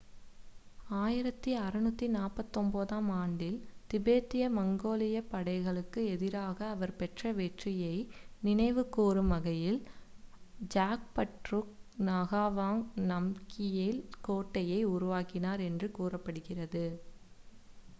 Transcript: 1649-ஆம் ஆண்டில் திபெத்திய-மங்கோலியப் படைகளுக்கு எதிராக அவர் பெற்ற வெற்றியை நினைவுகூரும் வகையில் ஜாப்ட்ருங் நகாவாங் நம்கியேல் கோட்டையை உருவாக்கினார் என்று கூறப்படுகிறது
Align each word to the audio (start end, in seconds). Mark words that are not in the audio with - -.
1649-ஆம் 0.91 3.17
ஆண்டில் 3.17 3.63
திபெத்திய-மங்கோலியப் 3.87 5.29
படைகளுக்கு 5.29 6.07
எதிராக 6.07 6.67
அவர் 6.67 6.95
பெற்ற 6.95 7.33
வெற்றியை 7.33 8.09
நினைவுகூரும் 8.43 9.27
வகையில் 9.27 9.87
ஜாப்ட்ருங் 10.75 11.69
நகாவாங் 12.05 12.85
நம்கியேல் 13.07 14.03
கோட்டையை 14.21 14.91
உருவாக்கினார் 14.91 15.69
என்று 15.69 15.91
கூறப்படுகிறது 15.91 16.99